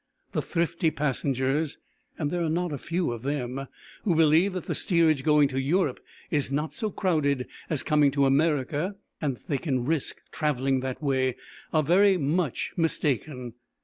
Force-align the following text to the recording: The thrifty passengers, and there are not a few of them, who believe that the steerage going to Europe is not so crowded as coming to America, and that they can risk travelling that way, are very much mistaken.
The 0.31 0.41
thrifty 0.41 0.89
passengers, 0.89 1.77
and 2.17 2.31
there 2.31 2.41
are 2.41 2.49
not 2.49 2.73
a 2.73 2.79
few 2.79 3.11
of 3.11 3.21
them, 3.21 3.67
who 4.01 4.15
believe 4.15 4.53
that 4.53 4.63
the 4.65 4.73
steerage 4.73 5.23
going 5.23 5.47
to 5.49 5.61
Europe 5.61 5.99
is 6.31 6.51
not 6.51 6.73
so 6.73 6.89
crowded 6.89 7.45
as 7.69 7.83
coming 7.83 8.09
to 8.09 8.25
America, 8.25 8.95
and 9.21 9.35
that 9.37 9.47
they 9.47 9.59
can 9.59 9.85
risk 9.85 10.17
travelling 10.31 10.79
that 10.79 11.03
way, 11.03 11.35
are 11.71 11.83
very 11.83 12.17
much 12.17 12.73
mistaken. 12.75 13.53